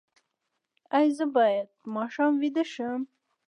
[0.97, 3.01] ایا زه باید د ماښام ویده شم؟